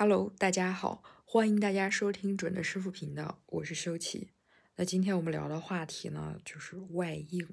[0.00, 4.28] Hello，大家好，欢迎大家收听准的师傅频道，我是修齐。
[4.76, 7.48] 那今天我们聊的话题呢，就是外应。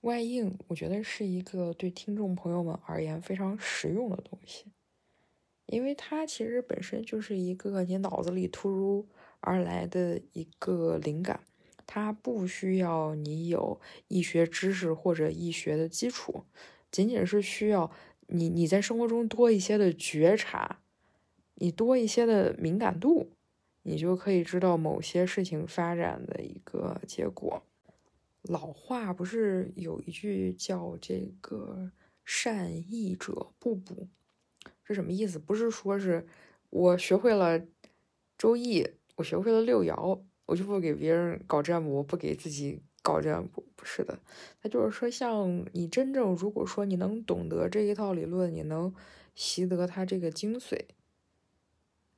[0.00, 4.64] 外应，我觉得是一个对听众朋友们而言非常实用的东西，
[5.66, 9.06] 因为它其实本身就是一个你脑子里突如
[9.38, 11.38] 而来的一个灵感，
[11.86, 16.42] 它不需要你有医学知识或者医学的基础，
[16.90, 17.92] 仅仅是需要
[18.26, 20.79] 你你在生活中多一些的觉察。
[21.60, 23.30] 你多一些的敏感度，
[23.82, 27.62] 你就可以知道某些事情发展的一个结果。
[28.44, 31.90] 老话不是有一句叫“这个
[32.24, 34.08] 善易者不补”，
[34.82, 35.38] 是什么意思？
[35.38, 36.26] 不是说是
[36.70, 37.62] 我学会了
[38.38, 44.18] 周易，我学会了六爻，我就不给别人搞占卜，不给自己搞占卜，不是的。
[44.62, 48.94] 他就是说，像你真正如果说你能懂得这一套理论，你能
[49.34, 50.78] 习得它这个精髓。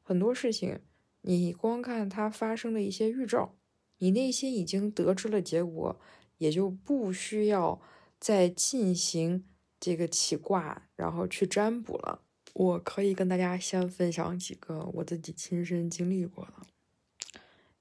[0.02, 0.80] 很多事情，
[1.22, 3.54] 你光看它发生的一些预兆，
[3.98, 6.00] 你内心已经得知了结果，
[6.38, 7.80] 也就不需要
[8.18, 9.44] 再进行
[9.78, 12.22] 这个起卦，然后去占卜了。
[12.54, 16.52] 我可以跟大家先分享几个我自己亲身经历过的。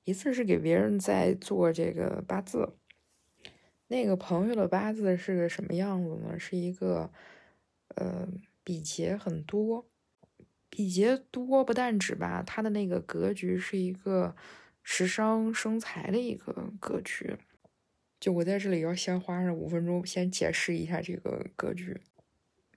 [0.04, 2.76] 一次是给别人在做这个八字，
[3.88, 6.40] 那个朋友的八字是个什么样子呢？
[6.40, 7.12] 是一个，
[7.96, 8.28] 呃，
[8.64, 9.86] 比劫很多。
[10.72, 14.34] 比劫多不但指吧，他的那个格局是一个
[14.82, 17.36] 食伤生财的一个格局。
[18.22, 22.00] 就我在这里要先花上五分钟，先解释一下这个格局。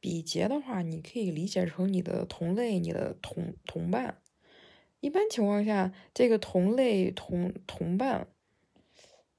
[0.01, 4.19] 比劫的话，你可以理解成你的同类、你的同同伴。
[4.99, 8.27] 一般情况下，这个同类同同伴，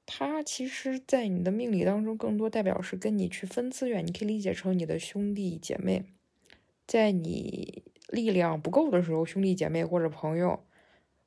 [0.06, 4.06] 他其实在你的命理当中，更多代表是跟你去分资源。
[4.06, 6.06] 你可以理解成你的兄弟姐妹，
[6.86, 7.82] 在你。
[8.08, 10.64] 力量不够的时候，兄弟姐妹或者朋友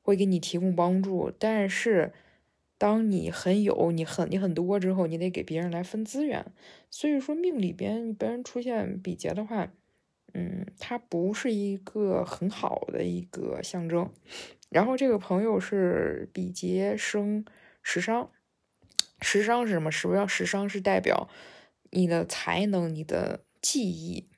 [0.02, 1.30] 会给你提供帮助。
[1.38, 2.12] 但是，
[2.78, 6.46] 当你很有、你很、你很多之后，你得给别人来分资源。
[6.90, 9.70] 所以说，命里边别人出现比劫的话，
[10.32, 14.10] 嗯，它不是一个很好的一个象征。
[14.70, 17.44] 然后，这个朋友是比劫生
[17.82, 18.30] 食伤，
[19.20, 19.90] 食伤是什么？
[19.90, 21.28] 主要食伤是代表
[21.90, 24.29] 你的才能、你的技艺。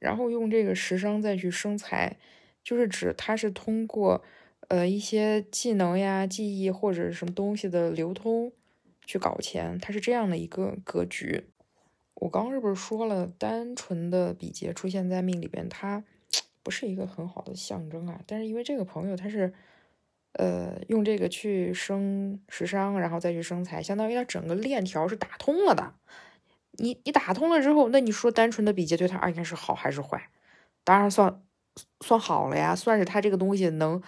[0.00, 2.16] 然后用这个食伤再去生财，
[2.64, 4.24] 就是指它是通过
[4.66, 8.50] 呃一些技能呀、技艺或者什么东西的流通
[9.06, 11.44] 去搞钱，它是这样的一个格局。
[12.14, 16.02] 我刚刚是不是说了，单纯的比劫出现在命里边，它
[16.62, 18.20] 不是一个很好的象征啊？
[18.26, 19.52] 但是因为这个朋友他是
[20.34, 25.94] 呃用这个去生食伤，然后再去生财，相当于他整个链条是打通了的。
[26.80, 30.30] 你你打通了之后，那你说单纯的比劫对他而言是好还是坏？
[30.84, 31.42] 当然算
[32.00, 34.02] 算好了呀，算是他这个东西能，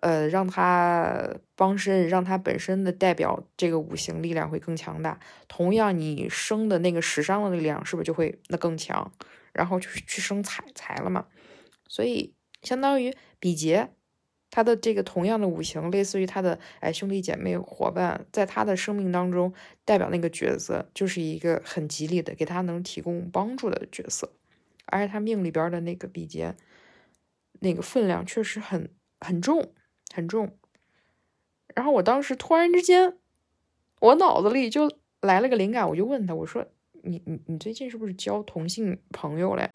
[0.00, 5.20] 呃，让他帮身，让他本身的代表这个五行力量会更强大。
[5.46, 9.12] 同样，你生的那个食伤的力量是不是就会那更强？
[9.52, 11.26] 然后就是去生财财了嘛？
[11.88, 13.90] 所以相当于比劫。
[14.54, 19.52] 他的这个同样的五行，类似于他的哎兄弟姐妹伙伴，在他的生命当中
[19.84, 24.30] 代表那个角色，就是一个很吉利的，给他能提供帮助的角色。
[24.86, 26.54] 而且他命里边的那个比劫，
[27.58, 28.88] 那个分量确实很
[29.18, 29.72] 很重
[30.14, 30.56] 很重。
[31.74, 33.16] 然后我当时突然之间，
[33.98, 34.88] 我脑子里就
[35.20, 36.64] 来了个灵感，我就问他，我说
[37.02, 39.68] ：“你你你最近是不是交同性朋友了？”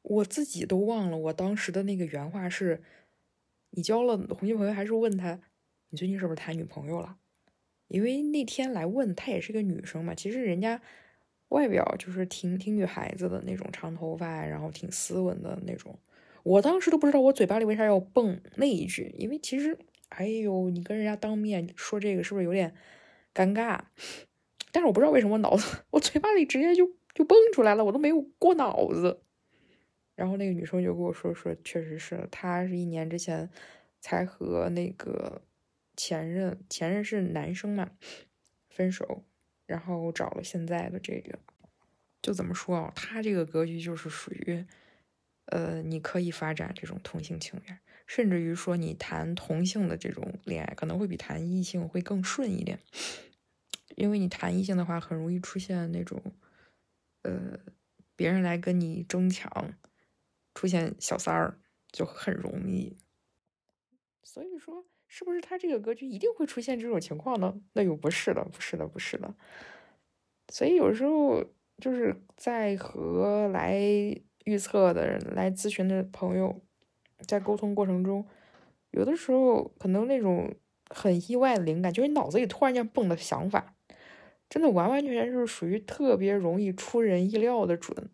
[0.00, 2.82] 我自己都忘了，我当时的那个原话是。
[3.76, 5.40] 你交了同性朋友，还是问他
[5.90, 7.16] 你最近是不是谈女朋友了？
[7.88, 10.80] 因为那天来问她也是个女生嘛，其实人家
[11.48, 15.98] 外表就是挺挺女孩子的那种长头发，然后挺斯文的那种。
[16.42, 19.76] 我当时都不知道我嘴巴里为啥要蹦那一句，因为其实
[20.08, 22.74] 哎呦，你跟人家当面说这个是不是有点
[23.34, 23.80] 尴尬？
[24.72, 29.23] 但是我不知道为什么脑子 我嘴巴里直接就就蹦出来了，我都没有过脑子。
[30.16, 33.50] 然后那个女生就跟我说说，确实是她是一年之前
[34.00, 35.42] 才和那个
[35.96, 37.90] 前任，前任是男生嘛，
[38.68, 39.24] 分手，
[39.66, 41.38] 然后找了现在的这个，
[42.22, 42.92] 就怎么说啊？
[42.94, 44.64] 他这个格局就是属于，
[45.46, 52.78] 呃，你可以发展这种同性情缘，甚至于说你谈同性的这种恋爱，可能会比谈异性会更顺一点，
[53.96, 56.22] 因为你谈异性的话，很容易出现那种，
[57.22, 57.58] 呃，
[58.14, 59.74] 别人来跟你争抢。
[60.54, 61.58] 出现小三儿
[61.90, 62.96] 就很容易，
[64.22, 67.60] 所以说是不是他这个格局一定会出现这种情况呢？
[67.72, 69.34] 那又不是的，不是的，不是的。
[70.48, 71.44] 所以有时候
[71.78, 73.80] 就是在和来
[74.44, 76.62] 预测的人、来咨询的朋友
[77.26, 78.26] 在沟通过程中，
[78.90, 80.54] 有的时候可能那种
[80.90, 83.74] 很意外的灵感，就是你脑子里突然间蹦的想法，
[84.48, 88.10] 真的完完全全就是属于特别容易出人意料的准。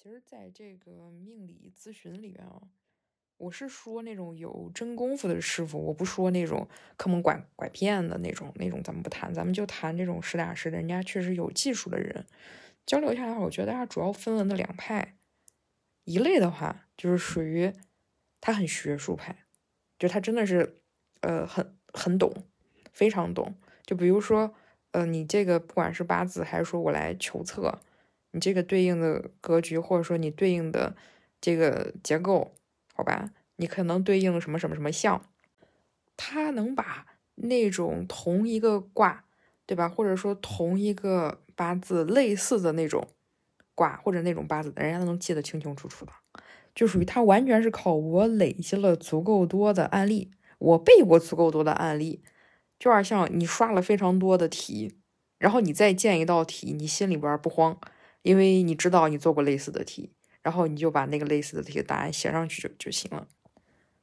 [0.00, 2.62] 其实，在这个命理咨询里面啊，
[3.36, 12.24] 我是说那种有真功夫的师傅，我不说那种坑蒙拐拐骗的那种，那种咱们不谈，咱们就谈这种实打实的，人家确实有技术的人。
[12.86, 15.16] 交流下来，我觉得他主要分了那两派，
[16.04, 17.72] 一类的话就是属于
[18.40, 19.46] 他很学术派，
[19.98, 20.76] 就他真的是
[21.22, 22.32] 呃很很懂，
[22.92, 23.52] 非常懂。
[23.84, 24.54] 就比如说
[24.92, 27.80] 呃你这个不管是八字还是说我来求测，
[28.32, 30.96] 你这个对应的格局或者说你对应的
[31.40, 32.52] 这个结构，
[32.94, 35.22] 好吧，你可能对应什么什么什么相，
[36.16, 39.24] 他能把那种同一个卦，
[39.66, 41.40] 对吧，或者说同一个。
[41.58, 43.08] 八字类似的那种
[43.74, 46.12] 卦或者那种八字，人家都能记得清清楚楚的，
[46.72, 52.22] 就属于他完全是靠我累积了足够多的案例，我背过足够多的案例，
[52.78, 54.94] 就有点像你刷了非常多的题，
[55.40, 57.76] 然后你再见一道题，你心里边不慌，
[58.28, 63.26] 因为你知道你做过类似的题，然后你就把那个类似的题的答案写上去就就行了。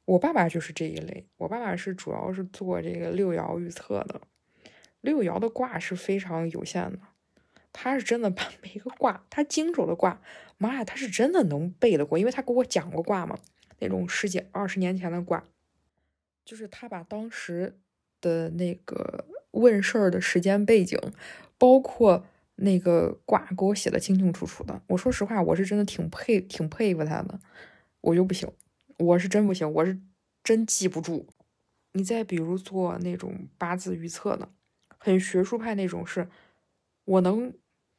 [0.06, 4.20] 我爸爸就是这一类，我爸爸是主要是做这个六爻预测的，
[5.02, 6.98] 六爻的卦是非常有限的。
[7.72, 10.20] 他是真的把 每个卦，他经手的卦，
[10.58, 13.38] 妈呀，他是真的能背得过，因为他给我讲过卦嘛，
[13.78, 15.44] 那种十几二十年前的卦，
[16.44, 17.78] 就是他把当时
[18.20, 21.00] 的那个问事儿的时间背景，
[21.60, 22.26] 包括
[22.56, 24.82] 那个卦给我写的清清楚楚的。
[24.88, 27.40] 我说实话，我是真的挺佩挺佩服他的，
[28.02, 28.52] 我就不行，
[28.98, 30.00] 我是真不行，我是
[30.44, 31.28] 真记不住。
[31.94, 34.50] 你再比如做那种八字预测的，
[34.98, 36.30] 很学术派那种，是
[37.06, 37.54] 我能。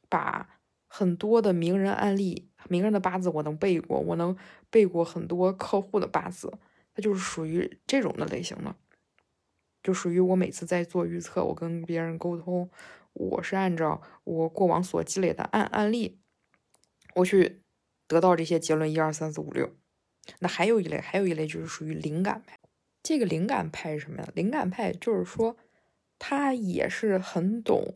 [0.09, 4.37] 把很多的名人案例、名人的八字我能背过，我能
[4.69, 6.49] 背过很多客户的八字，
[6.93, 8.73] 它就是属于这种的类型的，
[9.83, 12.69] 就属于我每次在做预测，我跟别人沟通，
[13.17, 16.19] 我是按照我过往所积累的案案例，
[17.15, 17.61] 我去
[18.07, 19.73] 得到这些结论，一二三四五六。
[20.39, 22.57] 那还有一类，还有一类就是属于灵感派。
[23.01, 24.29] 这个灵感派是什么呀？
[24.35, 25.57] 灵感派就是说，
[26.19, 27.95] 他也是很懂。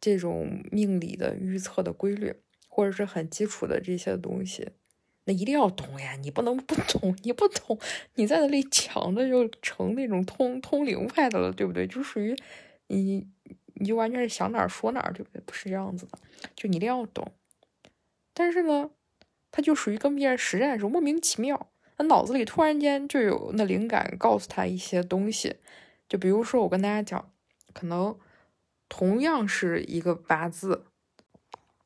[0.00, 2.34] 这种命理的预测的规律，
[2.66, 4.70] 或者是很基础的这些东西，
[5.26, 6.16] 那一定要懂呀！
[6.16, 7.78] 你不能不懂，你不懂，
[8.16, 11.86] 你在那里讲的就成那种通通灵派的了，对不对？
[11.86, 12.36] 就属于
[12.88, 13.28] 你，
[13.82, 15.42] 你就完全是想哪儿说哪儿，对不对？
[15.44, 16.18] 不是这样子的，
[16.54, 17.32] 就你一定要懂。
[18.32, 18.90] 但是呢，
[19.50, 21.68] 他就属于跟别人实战的时候莫名其妙，
[21.98, 25.56] 他脑子里突然间就有那灵感，告诉他一些东西。
[26.08, 27.32] 就比如说，我跟大家讲，
[27.72, 28.16] 可能。
[28.94, 30.84] 同样是一个八字，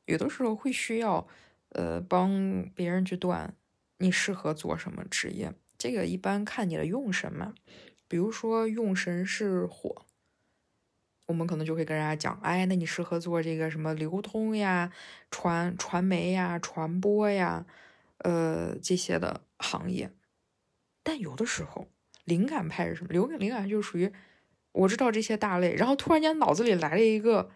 [0.07, 1.25] 有的时候会需要，
[1.69, 3.55] 呃，帮别人去断
[3.99, 5.53] 你适合做什么职业。
[5.77, 7.53] 这个一般看你的用神嘛。
[8.09, 10.03] 比如说用神是火，
[11.27, 14.91] 我们可能就会跟人家讲，哎，那你适合做这个什么流通呀、
[15.29, 17.65] 传传媒呀、传播呀，
[18.17, 20.11] 呃，这些的行业。
[21.03, 21.87] 但有的时候
[22.25, 23.09] 灵感派是什么？
[23.11, 24.11] 灵感灵感就属于。
[24.73, 27.49] 我知道这些大类，然后突然间脑子里来了一个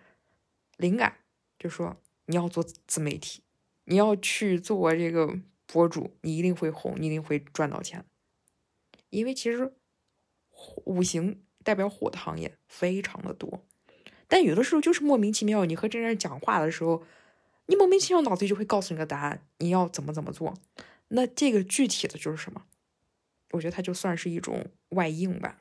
[0.77, 1.17] 灵感，
[1.59, 3.43] 就说你要做自媒体，
[3.83, 5.37] 你要去做这个
[5.67, 8.03] 博主，你一定会红，你一定会赚到钱。
[9.11, 9.71] 因为其实
[10.85, 13.63] 五行代表火的行业非常的多，
[14.27, 17.03] 但有的时候就是莫名其妙，你和这人讲话的时候，
[17.67, 20.53] 你莫名其妙脑子里就会告诉你个答案，你要怎么怎么做。
[21.09, 22.63] 那这个具体的就是什么？
[23.51, 25.57] 我觉得它就算是一种外应吧。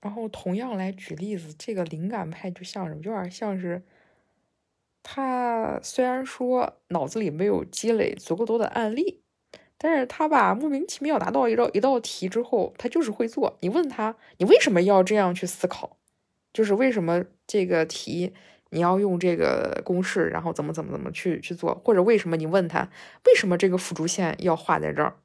[0.00, 3.82] 然后同样来举例子，这个灵感派就像什么，有点像是
[5.02, 9.23] 他虽然说脑子里没有积累足够多的案例，
[9.76, 13.56] 但是他吧莫名其妙拿到一道一道题之后，他就是会做。
[13.60, 15.96] 你问他，你为什么要这样去思考？
[16.52, 18.32] 就是为什么这个题
[18.70, 21.74] 你要用这个公式，然后怎么怎么怎么去去做？
[21.84, 22.88] 或者为什么你问他
[23.26, 25.16] 为什么这个辅助线要画在这儿？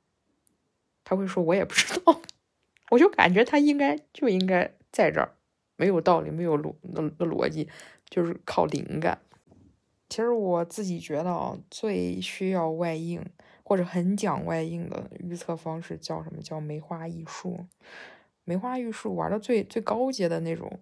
[1.04, 2.22] 他会说，我也不知道。
[2.92, 5.32] 我就感觉他应该就应该在这儿，
[5.76, 6.74] 没有道理，没有逻
[7.18, 7.70] 的逻辑，
[8.10, 9.20] 就是靠灵感。
[10.10, 13.24] 其实我自己觉得啊，最需要外应
[13.70, 16.42] 或者很讲外应的预测方式叫什么？
[16.42, 17.68] 叫梅花易数。
[18.44, 20.80] 梅花易数玩的最最高阶的那种，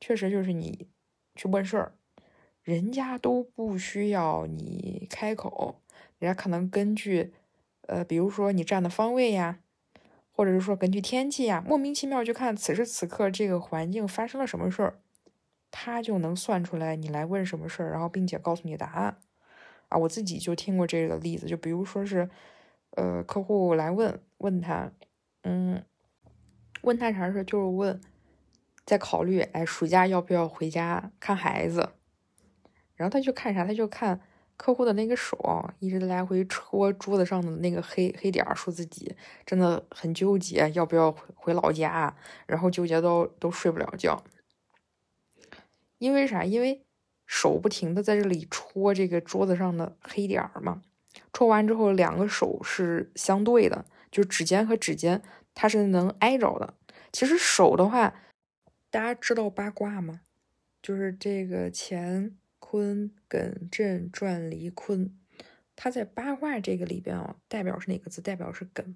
[0.00, 0.88] 确实就是你
[1.34, 1.92] 去问事儿，
[2.62, 5.82] 人家都不需要你开口，
[6.18, 7.34] 人家可能根据
[7.82, 9.58] 呃，比如说你站的方位呀。
[10.34, 14.98] 或者是说根据天气呀，莫名其妙就看此时此刻这个环境发生了什么事儿，
[15.70, 19.18] 他就能算出来你来问什么事儿，然后并且告诉你答案。
[19.92, 22.28] 啊，我自己就听过这个例子，就比如说是，
[22.92, 24.90] 呃，客户来问问他，
[25.42, 25.84] 嗯，
[26.80, 28.00] 问他啥事就是问，
[28.86, 31.90] 在考虑，哎，暑假要不要回家看孩子？
[32.94, 33.66] 然后他就看啥？
[33.66, 34.18] 他就看
[34.56, 42.16] 客户的那个手，一直来回戳桌子上的那个黑黑点，说自己真的很纠结，要不要回回老家？
[42.46, 44.24] 然后纠结到都睡不了觉。
[45.98, 46.44] 因为啥？
[46.44, 46.82] 因为
[47.26, 50.82] 手不停的在这里戳这个桌子上的黑点儿嘛。
[51.32, 55.22] 戳完之后，两个手是相对的，就是指尖和指尖
[55.54, 56.74] 它是能挨着的。
[57.12, 58.14] 其实手的话，
[58.90, 60.22] 大家知道八卦吗？
[60.82, 65.14] 就是这个乾坤艮震转离坤，
[65.76, 68.20] 它在八卦这个里边啊，代表是哪个字？
[68.20, 68.94] 代表是艮。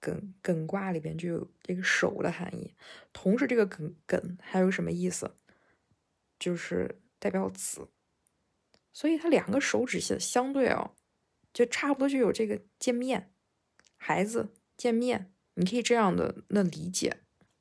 [0.00, 2.74] 艮艮卦里边就有这个手的含义。
[3.12, 5.36] 同时，这个艮艮还有什么意思？
[6.38, 7.86] 就是代表子。
[8.92, 10.90] 所以它两个手指相相对哦。
[11.54, 13.30] 就差不多就有这个见面，
[13.98, 17.18] 孩子见面，你可以这样的那理解，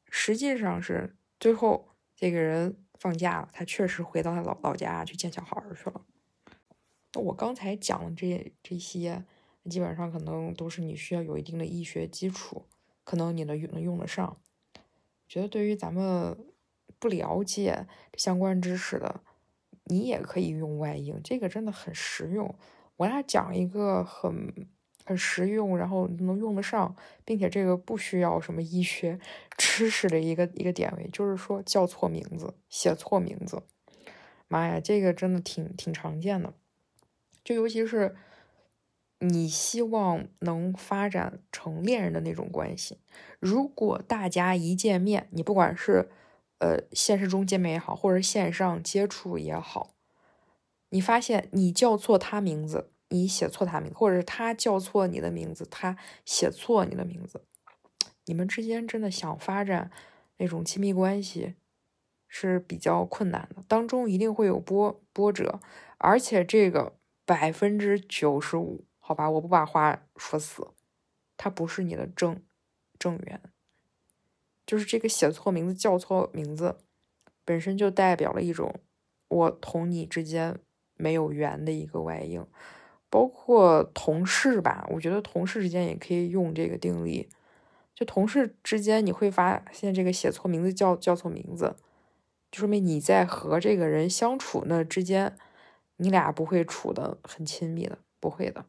[0.09, 6.05] 实际上是最后这个人放假了，他确实回到他老老家去见小孩儿去了。
[7.13, 9.25] 那我刚才讲的这这些，
[9.69, 12.65] 基本上可能都是你需要有一定的医学基础，
[13.03, 14.41] 可能你能能用得上。
[15.27, 16.37] 觉得对于咱们
[16.97, 17.85] 不了解
[18.17, 19.21] 相关知识的，
[19.85, 22.53] 你也可以用外应，这个真的很实用。
[22.97, 24.67] 我俩讲一个很
[25.05, 26.95] 很实用，然后能用得上，
[27.25, 29.19] 并且这个不需要什么医学
[29.57, 33.63] 知识的一个一个点位，就是说叫错名字、写错名字，
[34.47, 36.53] 妈呀，这个真的挺挺常见的。
[37.43, 38.15] 就尤其是
[39.17, 43.00] 你希望能发展成恋人的那种关系，
[43.39, 46.11] 如果大家一见面，你不管是
[46.61, 49.95] 呃现实中见面也好，或者线上接触也好。
[50.89, 57.43] 你发现你叫错他名字，你写错他名字，或者是他叫错你的名字，他写错你的名字，
[58.25, 59.89] 你们之间真的想发展
[60.37, 61.55] 那种亲密关系
[62.27, 65.59] 是比较困难的，当中一定会有波波折，
[65.97, 70.67] 而且这个百分之九十五，好吧，我不把话说死，
[71.37, 72.43] 他不是你的正
[72.99, 73.41] 正缘，
[74.71, 76.77] 就是这个写错名字、叫错名字，
[77.43, 78.73] 本身就代表了一种
[79.27, 80.59] 我同你之间。
[80.97, 82.45] 没有缘的一个外应，
[83.09, 87.27] 包括同事吧，我觉得同事之间也可以用这个定力。
[87.95, 91.75] 就同事之间，你会发现这个写错名字叫叫错名字，
[92.51, 95.35] 就说明你在和这个人相处那之间，
[95.95, 98.65] 你俩不会处的很亲密的，不会的。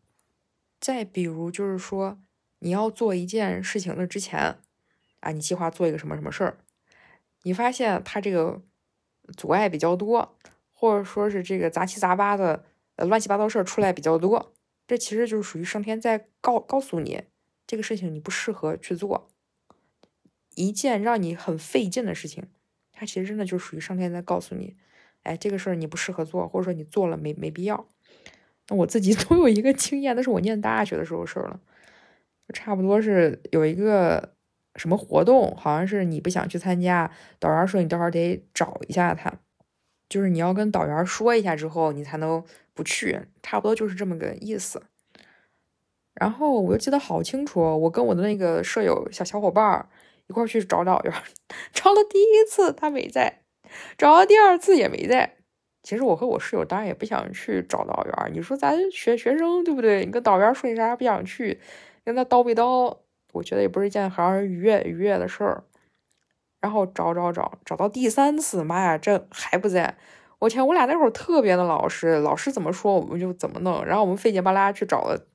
[0.80, 2.18] 再比如就是说，
[2.60, 4.56] 你要做一件事情的之前，
[5.22, 6.58] 啊，你计划做一个什么什么事儿，
[7.42, 8.62] 你发现他这个
[9.36, 10.36] 阻碍比较多。
[10.74, 12.64] 或者说是这个杂七杂八的
[12.96, 14.52] 呃乱七八糟事儿出来比较多，
[14.84, 17.22] 这其实就是属于上天在告告诉你
[17.68, 19.28] 这个事情你不适合去做，
[20.56, 22.48] 一件让你很费劲的事情，
[22.90, 24.76] 它其实真的就属于上天在告诉你，
[25.22, 27.86] 哎，这个事儿你不适合做，或者说你做了没没必要。
[28.68, 31.60] 那我自己 都有一个经验，那是我念大学的时候事儿了，
[32.52, 34.34] 差不多是有一个
[34.76, 39.32] 什么活动，好像是你不想去参加，导员说你到时候得找一下他。
[40.08, 44.82] 就是你要跟导员说一下之后，你才能不去，差不多就是这么个意思。
[46.14, 49.88] 然后我就记得好清楚，我跟我的那个舍友小小伙伴
[50.26, 51.14] 一块去找导员，
[51.72, 53.40] 找了第一次他没在，
[53.96, 55.36] 找了第二次也没在。
[55.82, 60.04] 其实我和我室友当然也不想去找导员，你说咱学学生对不对？
[60.04, 61.58] 你跟导员说你啥不想去，
[62.04, 62.98] 跟他叨逼叨，
[63.32, 65.64] 我觉得也不是一件很让人愉悦愉悦的事儿。
[66.60, 69.96] 然后找找找找到第三次，妈呀，这还不在！
[70.38, 73.84] 我天，我俩那会儿特别的老实，老师怎么说我们就怎么弄。
[73.84, 75.26] 然后我们费劲巴拉去找了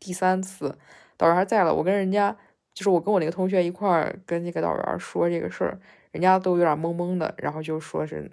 [0.00, 0.76] 第三次，
[1.16, 1.72] 导员还在了。
[1.72, 2.36] 我跟人家
[2.74, 5.78] 就是我跟我那个同学一块儿跟那个导员说这个事儿，
[6.10, 8.28] 人家都有点懵懵的，然后就说是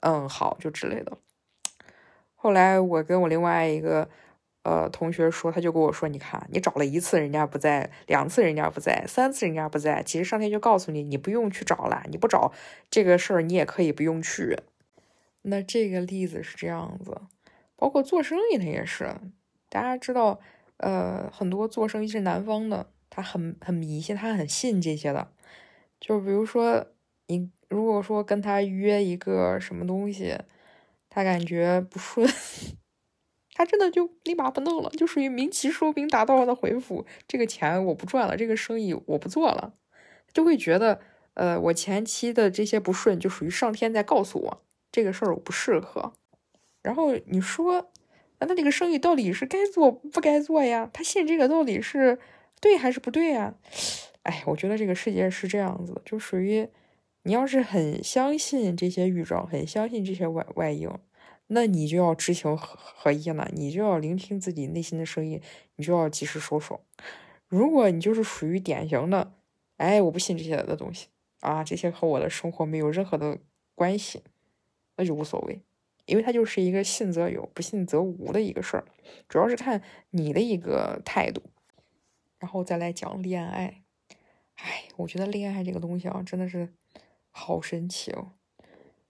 [0.00, 1.18] 嗯好就之类的。
[2.34, 4.08] 后来我跟我另外一个。
[4.64, 10.02] 呃，同学说，他就跟我说：“你看，你找了一次人家不在，两次人家不在，三次人家不在。
[10.02, 12.50] 其实上天就告诉你，你不用去找了，你不找
[12.90, 14.58] 这个事儿，你也可以不用去。
[15.42, 17.20] 那这个例子是这样子，
[17.76, 19.14] 包括做生意，他也是。
[19.68, 20.40] 大家知道，
[20.78, 25.28] 呃，很多做生意是南方的，他很很迷信，他很信这些的。
[26.00, 26.86] 就比如说，
[27.26, 30.38] 你如果说跟他约一个什么东西，
[31.10, 32.26] 他感觉不顺。”
[33.54, 37.06] 他真的就立马不弄了，就属于明棋收兵，达到的回复。
[37.28, 39.72] 这个钱我不赚了，这个生意我不做了，
[40.32, 41.00] 就会觉得，
[41.34, 46.12] 呃，我前期的这些不顺，就属于上天在告诉我这个事儿我不适合。
[46.82, 47.90] 然后你说，
[48.40, 50.90] 那他这个生意到底是该做不该做呀？
[50.92, 52.18] 他信这个到底是
[52.60, 53.54] 对还是不对呀？
[54.24, 56.68] 哎，我觉得这个世界是这样子的，就属于
[57.22, 60.90] 你要是很相信这些预兆，很相信这些外外应，
[61.48, 65.40] 那你就要知行合合一了，你就要聆听自己内心的声音，
[65.76, 66.80] 你就要及时收手。
[67.48, 69.32] 如果你就是属于典型的，
[69.76, 71.08] 哎，我不信这些的东西
[71.40, 73.38] 啊，这些和我的生活没有任何的
[73.74, 74.22] 关系，
[74.96, 75.60] 那就无所谓，
[76.06, 78.84] 因为它就是一个信则有，不信则无的一个事儿，
[79.28, 81.42] 主要是看你的一个态度。
[82.38, 83.82] 然后再来讲恋爱。
[84.56, 86.72] 哎，我觉得恋爱这个东西啊，真的是
[87.30, 88.32] 好神奇哦。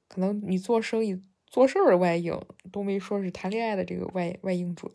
[0.08, 1.20] 可能你做生意、
[1.54, 2.36] 做事儿的外应
[2.72, 4.90] 都没说是谈恋爱的这个外外应准。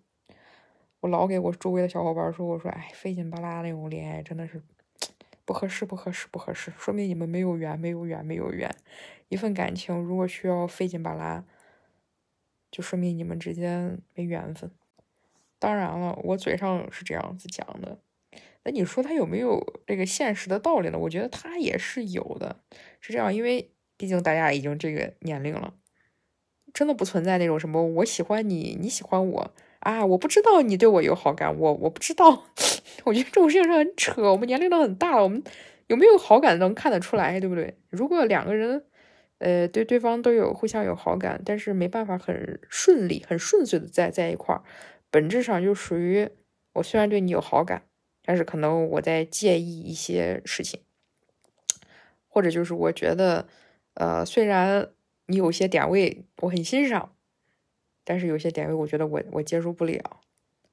[1.00, 4.62] 我老给我周围的小伙伴说，我说，哎，费劲巴拉那种恋爱真的是
[5.46, 8.70] 不合适，不合适，不合适，说明你们没有缘，没有缘，没有缘。
[9.30, 11.46] 一份感情如果需要费劲巴拉，
[12.70, 14.70] 就说明你们之间没缘分。
[15.60, 18.00] 当然了，我嘴上是这样子讲的。
[18.66, 21.00] 那你说他有没有这个现实的道理呢？
[21.00, 22.60] 我觉得他也是有的，
[23.00, 25.74] 是这样，因为毕竟大家已经这个年龄了，
[26.74, 32.46] 真的不存在那种什么我喜欢你，你喜欢我啊，我不知道你对我有好感，我我不知道，
[33.06, 34.32] 我觉得这种事情是很扯。
[34.32, 35.42] 我们年龄都很大了，我们
[35.88, 37.76] 有没有好感能看得出来，对不对？
[37.90, 38.84] 如果两个人，
[39.40, 44.64] 呃，对对方都有互相有好感，但是没办法很顺利、很顺遂的在在一块儿，
[45.10, 46.30] 本质上就属于
[46.74, 47.84] 我虽然对你有好感。
[48.26, 50.82] 但是可能我在介意一些事情，
[52.28, 53.48] 或者就是我觉得，
[53.96, 54.90] 呃，虽然
[55.30, 57.16] 你有些点位我很欣赏，
[58.04, 60.20] 但是有些点位我觉得我我接受不了，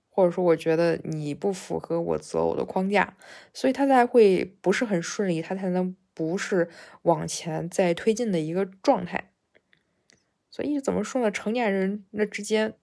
[0.09, 3.17] 或者说我觉得你不符合我择偶的框架，
[3.53, 6.69] 所以他才会不是很顺利，他才能不是
[7.03, 9.31] 往前在推进的一个状态。
[10.51, 11.31] 所以怎么说呢？
[11.31, 12.75] 成年人那之间。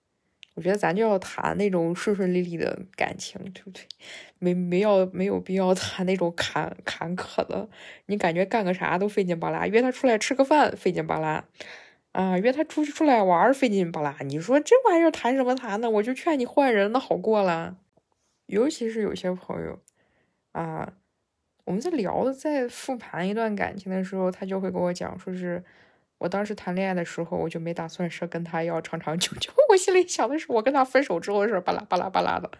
[0.54, 3.82] 我觉得咱就要谈那种顺顺利利的感情，对不对？
[4.38, 7.68] 没没要没有必要谈那种坎坎坷的。
[8.06, 11.44] 你感觉干个啥都费劲巴拉，约他出来吃个饭费劲巴拉，
[12.12, 14.16] 啊，约他出去出来玩费劲巴拉。
[14.20, 15.90] 你说这玩意儿谈什么谈呢？
[15.90, 17.76] 我就劝你换人，那好过了。
[18.46, 19.80] 尤其是有些朋友，
[20.52, 20.92] 啊，
[21.64, 25.64] 我们在聊的在复盘一段感情的时候，他就会跟我讲，说是。
[26.24, 29.52] 我当时谈恋爱的时候，我就没打算说跟他要长长久久。
[29.68, 32.50] 我心里想的是，我跟他分手之后的事，巴拉巴拉巴拉的。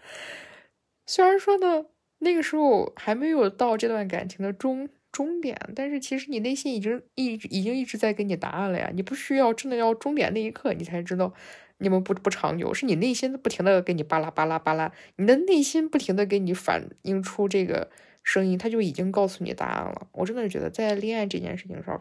[1.07, 1.87] 虽然说呢，
[2.19, 8.91] 那个时候还没有到这段感情的终终点，但是其实你内心已经一已经一直在给你答案了呀。
[8.93, 11.33] 你不需要真的要终点那一刻，你才知道
[11.79, 17.91] 你们不不长久，是你内心不停的给你巴拉巴拉巴拉，你的内心不停的给你反映出这个
[18.23, 20.07] 声音，他就已经告诉你答案了。
[20.13, 21.99] 我真的觉得在恋爱这件事情上。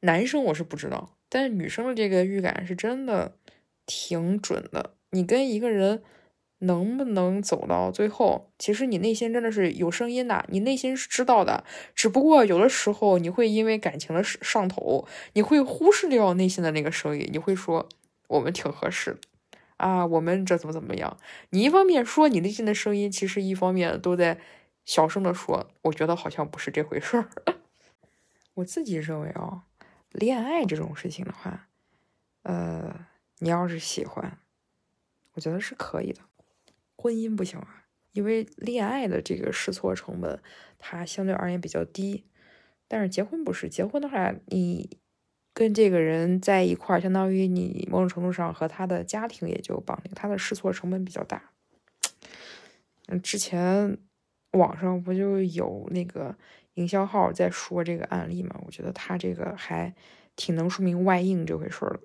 [0.00, 3.36] 男生我是不知道，但是女生的这个预感是真的
[3.86, 4.94] 挺准的。
[5.10, 6.02] 你跟一个人
[6.60, 11.64] 能不能走到最后，其实你内心真的是有声音的，你内心是知道的。
[11.94, 17.88] 只不过有的时候你会因为感情的上头，你会忽视掉内心的那个声音，你会说
[18.28, 19.18] 我们挺合适的
[19.76, 21.16] 啊，我们这怎么怎么样？
[21.50, 24.38] 你一方面说你内心的声音，其实一方面都在
[24.84, 27.28] 小声的说，我觉得好像不是这回事儿。
[28.54, 29.64] 我自己认为啊。
[30.12, 31.68] 恋爱这种事情的话，
[32.42, 33.06] 呃，
[33.38, 34.38] 你要是喜欢，
[35.34, 36.20] 我觉得是可以的。
[36.96, 40.42] 婚姻不行啊，因为恋爱的这个试错成本
[40.78, 42.24] 它相对而言比较低，
[42.88, 43.68] 但是结婚不是。
[43.68, 44.98] 结婚的话，你
[45.54, 51.52] 跟这个人在一块儿，相当于你某种程度上和他的家庭也就绑定，他的试错成本比较大。
[53.06, 53.96] 嗯，之前
[54.52, 56.36] 网上不就有那个。
[56.80, 58.58] 营销号在说这个案例嘛？
[58.64, 59.94] 我觉得他这个还
[60.34, 62.00] 挺能说明外应这回事儿的。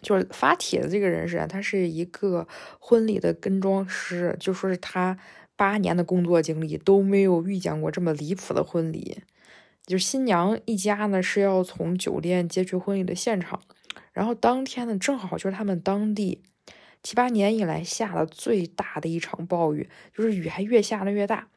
[0.00, 2.46] 就是发帖的这个人是，他是一个
[2.78, 5.18] 婚礼的跟妆师，就说是他
[5.56, 9.22] 八年的工作经历都没有遇见过这么离谱的婚礼。
[9.86, 13.60] 就是新娘一家呢是要从酒店接去婚礼的现场，
[14.12, 16.42] 然后当天呢正好就是他们当地
[17.02, 21.48] 七八年以来下的最大的一场暴雨，就是雨还越下的越大。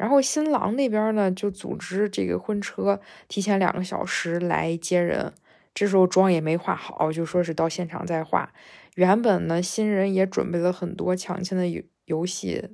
[0.00, 5.34] 然后新郎那边呢，就组织这个婚车提前两个小时来接人。
[5.74, 8.50] 这时候妆也没化好，就说是到现场再化。
[8.94, 12.70] 原本呢，新人也准备了很多抢亲的游游戏，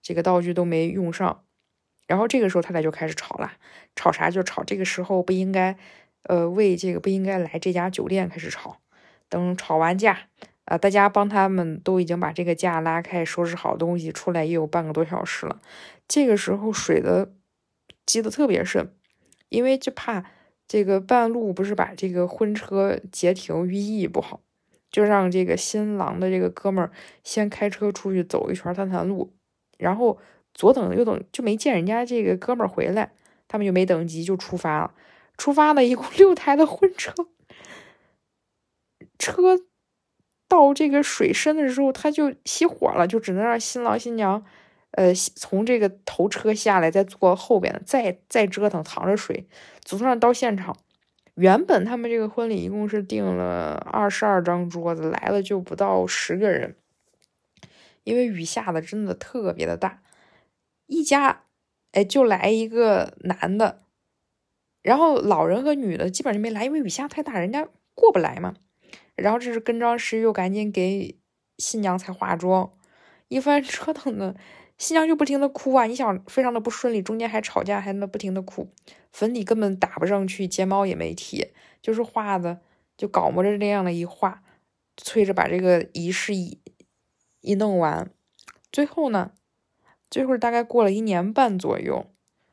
[0.00, 1.42] 这个道具都没用上。
[2.06, 3.52] 然后这个时候他俩就开始吵了，
[3.94, 4.64] 吵啥就吵。
[4.64, 5.76] 这个时候不应该，
[6.22, 8.78] 呃，为这个不应该来这家酒店开始吵。
[9.28, 10.18] 等吵完架，
[10.64, 15.60] 啊，大家帮他们都已经把这个架拉开，收拾好东西出来，也有半个多小时了。
[16.10, 17.32] 这个时候水的
[18.04, 18.92] 积的特别深，
[19.48, 20.24] 因为就怕
[20.66, 24.40] 这个半路不是把这个婚车截停，寓意不好，
[24.90, 26.90] 就让这个新郎的这个哥们儿
[27.22, 29.32] 先开车出去走一圈探探路，
[29.78, 30.18] 然后
[30.52, 33.12] 左等右等就没见人家这个哥们儿回来，
[33.46, 34.92] 他们就没等急就出发了。
[35.38, 37.14] 出发了一共 六台的婚车，
[39.16, 39.60] 车
[40.48, 44.44] 到这个水深的时候，他就熄火了，就只能让新郎新娘，
[44.92, 49.46] 呃，从这个头车下来，再坐后边，再再折腾，淌着水，
[49.84, 50.76] 总算到现场。
[51.34, 56.76] 原本他们这个婚礼一共是订了二十二张桌子，来了就不到十个人，
[58.04, 60.02] 因为雨下的真的特别的大，
[60.86, 61.44] 一家
[61.92, 63.82] 哎就来一个男的，
[64.82, 68.56] 然后老人和女的基本上没来，因为雨下太大，人家过不来嘛。
[69.14, 71.18] 然后这是跟张师又赶紧给
[71.58, 72.72] 新娘才化妆，
[73.28, 74.34] 一番 折腾的。
[74.80, 75.84] 新娘就不停的哭啊！
[75.84, 78.72] 你想，非常的不顺利，中间还吵架，还那不停的哭，
[79.12, 82.62] 粉底根本打不上去，睫毛也没贴，就是画的，
[82.96, 84.42] 就搞磨着那样的一画，
[84.96, 86.58] 催着把这个仪式一
[87.42, 88.10] 一弄完。
[88.72, 89.32] 最后呢，
[90.10, 92.06] 最后大概过了一年半左右，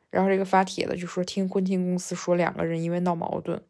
[0.10, 3.63] 然后这个发帖的就说听婚庆公司说两个人因为闹矛盾，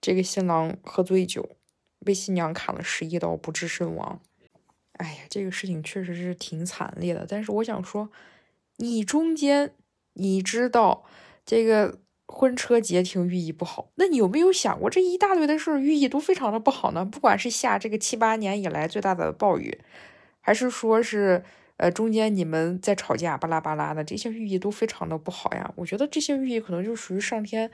[0.00, 1.50] 这个新郎喝醉酒，
[2.04, 4.20] 被新娘砍了十一刀，不治身亡。
[4.94, 7.26] 哎呀，这个事情确实是挺惨烈的。
[7.28, 8.10] 但是我想说，
[8.76, 9.72] 你中间
[10.14, 11.04] 你知道
[11.44, 17.04] 这个婚车截停寓意不好，那你有没有想过这一大堆的事寓意都非常的不好呢？
[17.04, 19.78] 不管是下这个七八年以来最大的暴雨，
[20.40, 21.42] 还是说是
[21.78, 25.72] 呃中间你们在吵架巴拉巴拉的，这些寓意都非常的不好呀。
[25.76, 27.70] 我觉得这些寓意可能就属于上天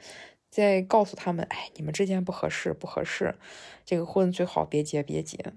[0.51, 3.35] 在告诉他们，哎，你们之间不合适，不合适，
[3.85, 5.53] 这个婚最好别结，别结。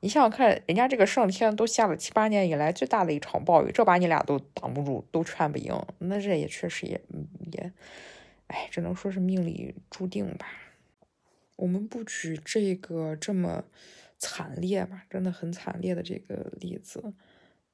[0.00, 7.00] 你想想看，人家这个上天都下了七八年以来最大的一场暴雨，这把你俩都挡不住，都劝不赢，那这也确实也
[7.52, 7.72] 也，
[8.48, 10.46] 哎，只能说是命里注定吧。
[11.56, 13.64] 我们不举这个这么
[14.18, 17.14] 惨烈吧，真的很惨烈的这个例子，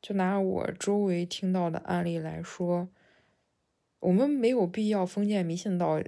[0.01, 2.89] 就拿我周围听到的案例来说，
[3.99, 6.01] 我们没有必要封建迷信到。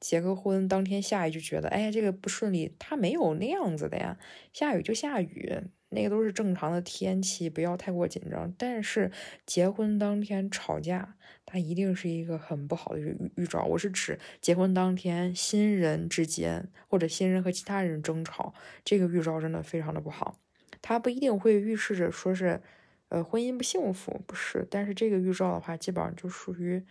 [0.00, 2.74] 结个婚当天下雨就觉得，哎，这个不顺利。
[2.78, 4.16] 他没有那样子的呀，
[4.52, 8.54] 下雨就下雨，那个都是正常的天气，不要太过紧张。
[8.56, 9.10] 但是
[9.44, 13.64] 结婚当天吵架，他一定是一个很不好的预预兆。
[13.64, 20.38] 我是指结婚当天新人之间或者新人和其他人争吵，这个预兆真的非常的不好。
[20.80, 22.60] 他不一定会预示着说是，
[23.08, 24.64] 呃，婚姻不幸福，不是。
[24.70, 26.84] 但是这个预兆的话，基本上就属于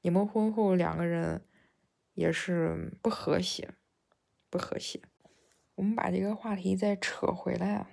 [0.00, 1.42] 你们婚后两个人。
[2.18, 3.74] 也是不和谐，
[4.50, 5.00] 不和谐。
[5.76, 7.88] 我们把这个话题再扯回来啊。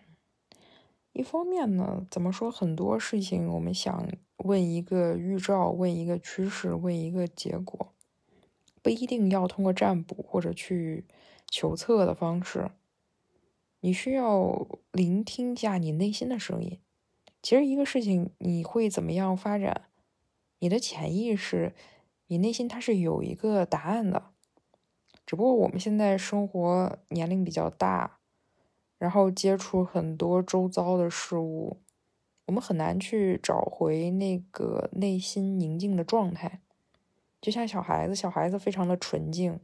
[1.14, 2.50] 一方面呢，怎么说？
[2.50, 7.94] 很多事情我们想问一个预兆，问一个趋势，问一个结果，
[8.82, 11.06] 不一定要通过占卜或者去
[11.48, 12.72] 求测的方式。
[13.82, 16.80] 你需要聆听一下你内心的声音。
[17.44, 19.84] 其实一个事情你会怎么样发展，
[20.58, 21.76] 你的潜意识。
[22.28, 24.32] 你内心它是有一个答案的，
[25.28, 28.18] 只不过我们现在生活年龄比较大，
[28.98, 31.78] 然后接触很多周遭的事物，
[32.48, 36.62] 我们很难去找回那个内心宁静的状态。
[37.40, 39.60] 就像小孩子，小孩子非常的纯净，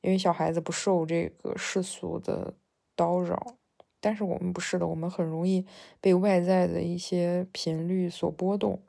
[0.00, 2.54] 因为小孩子不受这个世俗的
[2.96, 3.58] 叨扰，
[4.00, 5.66] 但是我们不是的，我们很容易
[6.00, 8.80] 被外在的一些频率所波动。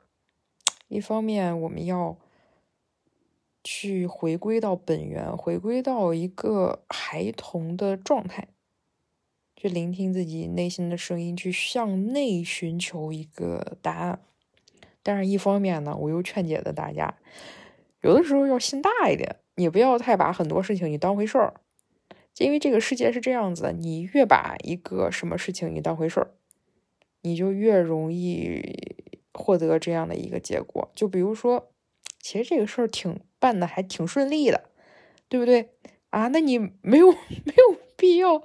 [0.88, 2.16] 一方面，我们要。
[3.70, 8.48] 去回归到本源，回归到一个孩童的状态，
[9.54, 14.22] 去聆听自己内心的声音，去向内寻求一个答案。
[15.02, 17.18] 但是，一方面呢，我又劝解的大家，
[18.00, 21.60] 有的时候要心大一点，你不要太把很多事情你当回事儿，
[22.38, 26.30] 因为这个世界是这样子的，你越把一个什么事情你当回事儿，
[27.20, 29.04] 你就越容易
[29.34, 30.90] 获得这样的一个结果。
[30.94, 31.70] 就比如说，
[32.28, 33.20] 其实这个事儿挺。
[33.40, 34.64] 办的还挺顺利的，
[35.28, 35.70] 对不对
[36.10, 36.26] 啊？
[36.26, 37.12] 那你没有
[37.46, 38.42] 没有必要，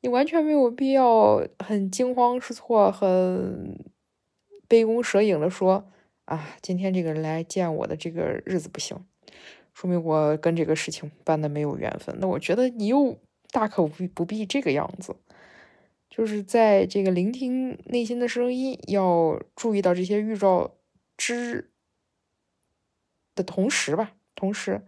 [0.00, 3.84] 你完全没有必要很惊慌失措、很
[4.68, 5.90] 杯弓蛇影的说
[6.26, 9.04] 啊，今天这个人来见我的这个日子不行，
[9.74, 12.16] 说明我跟这个事情办的没有缘分。
[12.20, 13.18] 那我觉得你又
[13.50, 15.16] 大可不必不必这个样子，
[16.08, 20.76] 就是在这个聆听内心的声音，要注意到这些预兆
[21.16, 21.72] 之。
[23.36, 24.84] 的同时吧，同时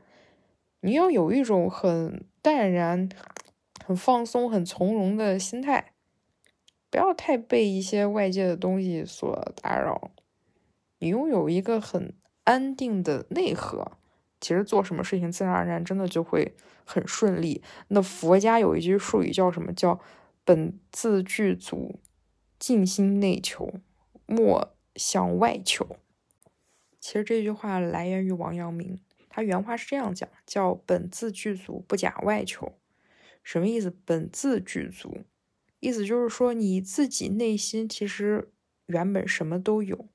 [0.80, 3.08] 你要有一种很淡然、
[3.84, 5.92] 很放松、很从容的心态，
[6.90, 10.10] 不要太被一些外界的东西所打扰。
[10.98, 13.92] 你拥有一个很安定的内核，
[14.40, 17.62] 其实做什么事情自然而然真的就会很顺利。
[17.88, 19.72] 那佛家有一句术语叫什么？
[19.72, 20.00] 叫
[20.44, 22.00] 本自具足，
[22.58, 23.74] 静心内求，
[24.26, 25.98] 莫向外求。
[27.08, 28.98] 其实这句话来源于王阳明，
[29.30, 32.74] 他原话是这样讲：叫本自具足，不假外求。
[33.42, 33.90] 什么意思？
[34.04, 35.20] 本自具足，
[35.80, 38.50] 意思就是说你自己内心其实
[38.88, 40.06] 原本什么都有，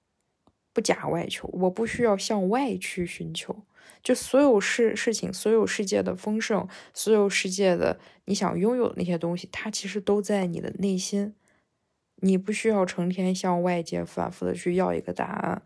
[0.72, 1.50] 不假外求。
[1.54, 3.64] 我不需要向外去寻求，
[4.04, 11.34] 就所有事事情，所有世界的丰盛，所有世界的你想拥有的那些东西，它其实都在你的内心。
[12.18, 15.64] 你不需要成天向外界反复的去要一个答案，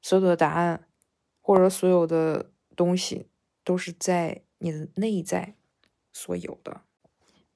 [0.00, 0.86] 所有的答案
[1.40, 3.26] 或者所有的东西
[3.64, 5.54] 都是在你的内在
[6.12, 6.82] 所有的。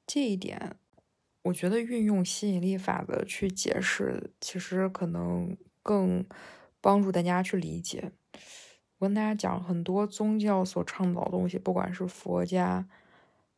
[0.07, 0.77] 这一点，
[1.43, 6.25] 我觉得运用吸引力法则去解释，其实可能更
[6.81, 8.13] 帮助大家去理解。
[8.99, 12.87] 我跟大家讲，很多宗教所倡导的东西，不管是佛家、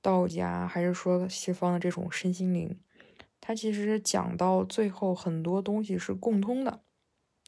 [0.01, 2.79] 道家，还是说西方的这种身心灵，
[3.41, 6.84] 它其实讲到最后，很多东西是共通的。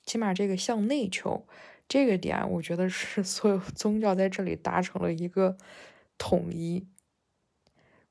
[0.07, 1.47] 起码这个向内求
[1.87, 5.59] 这个点，我觉得是 所有宗教在这里达成了一个
[6.16, 6.87] 统一。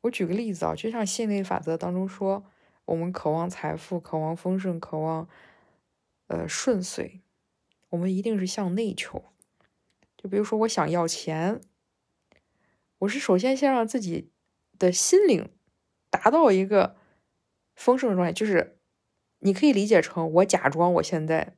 [0.01, 2.45] 我举个例子啊，就像吸引力法则当中说，
[2.85, 5.27] 我们渴望财富、渴望丰盛、渴望
[6.27, 7.21] 呃顺遂，
[7.89, 9.23] 我们一定是向内求。
[10.15, 11.59] 就比如说，我想要钱，
[12.99, 14.31] 我是首先先让自己
[14.77, 15.49] 的心灵
[16.11, 16.97] 达到一个
[17.75, 18.77] 丰盛的状态，就是
[19.39, 21.55] 你可以理解成我假装我现在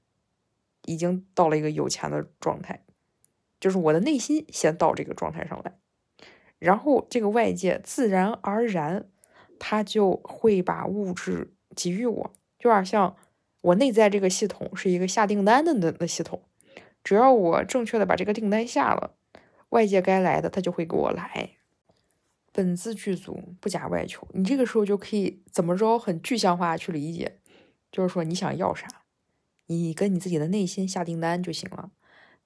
[0.87, 2.83] 已经到了一个有钱的状态，
[3.59, 5.77] 就是我的内心先到这个状态上来。
[6.57, 9.07] 然后这个外界自然而然，
[9.59, 13.15] 他就会把物质给予我，就有点像
[13.61, 16.41] 我内在这个系统是一个下订单的的的系统，
[17.03, 19.13] 只要我正确的把这个订单下了，
[19.69, 21.51] 外界该来的它就会给我来。
[22.51, 24.27] 本自具足，不假外求。
[24.33, 27.37] 你这个时候就可以怎么着很具象化去理解，
[27.91, 28.87] 就是说你想要啥，
[29.67, 31.91] 你跟你自己的内心下订单就行了，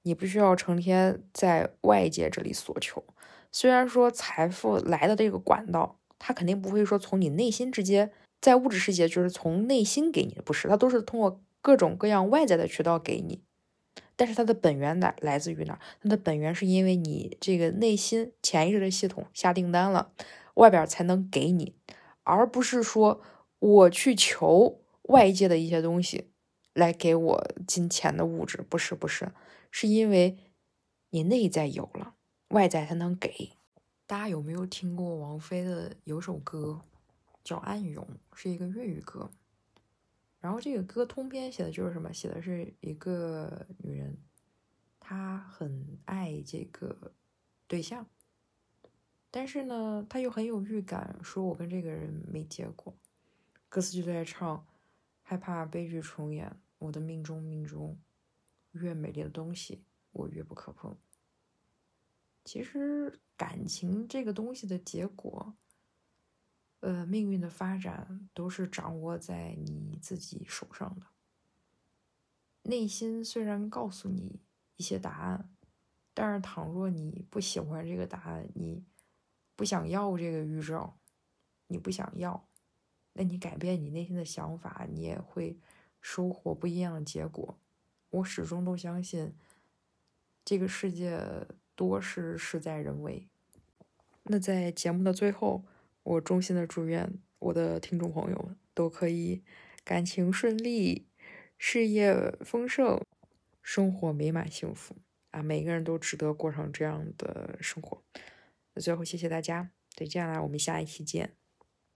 [0.03, 3.03] 你不需要成天在外界这里索求。
[3.51, 13.41] 虽然说财富来的这个管道，它肯定不会说从你内心直接在物质世界就是从内心给你的，不是，它都是通过各种各样外在的渠道给你。
[14.15, 15.79] 但是它的本源来来自于哪？
[16.01, 20.11] 它的本源是因为你这个内心潜意识的系统下订单了，
[20.55, 21.75] 外边才能给你，
[22.23, 23.21] 而不是说
[23.59, 26.30] 我去求外界的一些东西
[26.73, 29.31] 来给我金钱的物质，不是，不是，
[29.69, 30.37] 是因为
[31.09, 32.15] 你内在有了。
[32.49, 33.53] 外在才能给。
[34.05, 36.81] 大家有没有听过王菲的有首歌
[37.43, 38.05] 叫《暗涌》，
[38.37, 39.31] 是一个粤语歌。
[40.41, 42.11] 然后这个歌通篇写的就是什么？
[42.11, 44.17] 写的是一个女人，
[44.99, 47.13] 她很爱这个
[47.67, 48.05] 对象，
[49.29, 52.93] 但是呢，她又很有预感，说我跟这个人没结果。
[53.69, 54.65] 歌词就在唱，
[55.31, 57.97] 害怕悲剧重演，我的命中命中，
[58.71, 60.97] 越美丽的东西我越不可碰。
[62.43, 65.55] 其实感情这个东西的结果，
[66.81, 71.07] 呃，命运的发展都是掌握在你自己手上的。
[72.63, 74.41] 内心虽然告诉你
[74.75, 75.49] 一些答案，
[76.13, 78.83] 但是倘若你不喜欢这个答案，你
[79.55, 80.99] 不想要这个预兆，
[81.67, 82.49] 你不想要，
[83.13, 85.57] 那你改变你内心的想法，你也会
[86.01, 87.57] 收获不一样的结果。
[88.09, 89.33] 我始终都相信，
[90.45, 91.47] 这个世界。
[91.73, 93.27] 多是事在人为。
[94.23, 95.65] 那在节目的最后，
[96.03, 99.41] 我衷心的祝愿我的听众朋友们都可以
[99.83, 101.07] 感情顺利，
[101.57, 103.01] 事业丰盛，
[103.63, 104.95] 生活美满幸福
[105.31, 105.41] 啊！
[105.41, 108.03] 每个人都值得过上这样的生活。
[108.75, 111.40] 那最后，谢谢大家，再见啦，我们下一期见。